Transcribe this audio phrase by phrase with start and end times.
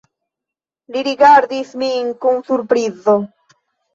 [0.95, 3.15] Li rigardis min kun surprizo.